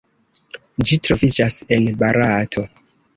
[0.91, 2.65] Ĝi troviĝas en Barato.